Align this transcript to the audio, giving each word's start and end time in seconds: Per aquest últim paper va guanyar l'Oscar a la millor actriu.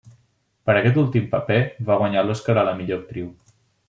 Per 0.69 0.73
aquest 0.77 0.95
últim 1.01 1.27
paper 1.33 1.57
va 1.89 1.97
guanyar 2.03 2.23
l'Oscar 2.31 2.57
a 2.63 2.65
la 2.71 2.77
millor 2.81 3.03
actriu. 3.05 3.29